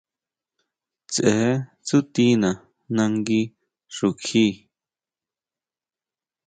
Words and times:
Tseʼe 1.11 1.49
tsútina 1.85 2.49
nangui 2.95 3.41
xukjí. 3.95 4.45